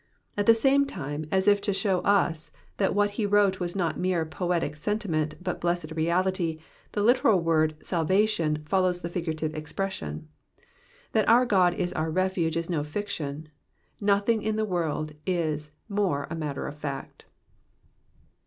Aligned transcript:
At 0.35 0.47
the 0.47 0.55
same 0.55 0.87
time, 0.87 1.25
as 1.31 1.47
if 1.47 1.61
to 1.61 1.71
show 1.73 1.99
us 1.99 2.49
that 2.77 2.95
what 2.95 3.11
he 3.21 3.25
wrote 3.27 3.59
was 3.59 3.75
not 3.75 3.99
mere 3.99 4.25
poetic 4.25 4.75
sentiment 4.75 5.35
but 5.39 5.61
blessed 5.61 5.91
reality, 5.91 6.59
the 6.93 7.03
literal 7.03 7.39
word 7.39 7.75
^^ 7.79 7.83
salvation^ 7.85 8.57
^ 8.57 8.67
follows 8.67 9.01
the 9.01 9.09
figurative 9.09 9.53
expression: 9.53 10.27
that 11.11 11.29
our 11.29 11.45
God 11.45 11.75
is 11.75 11.93
our 11.93 12.09
refuge 12.09 12.57
is 12.57 12.67
no 12.67 12.83
fiction, 12.83 13.49
nothing 13.99 14.41
in 14.41 14.55
the 14.55 14.65
world 14.65 15.11
is 15.27 15.69
more 15.87 16.25
a 16.31 16.35
matter 16.35 16.65
of 16.65 16.79
fact. 16.79 17.25